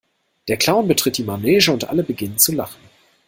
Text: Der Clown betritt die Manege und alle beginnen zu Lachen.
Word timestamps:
Der 0.47 0.57
Clown 0.57 0.87
betritt 0.87 1.19
die 1.19 1.23
Manege 1.23 1.71
und 1.71 1.87
alle 1.89 2.01
beginnen 2.01 2.39
zu 2.39 2.53
Lachen. 2.53 2.81